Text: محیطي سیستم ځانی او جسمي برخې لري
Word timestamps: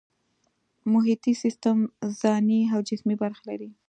محیطي 0.91 1.33
سیستم 1.43 1.77
ځانی 2.19 2.61
او 2.73 2.79
جسمي 2.89 3.15
برخې 3.23 3.43
لري 3.49 3.69